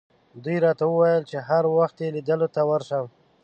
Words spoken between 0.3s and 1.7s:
دوی راته وویل چې هر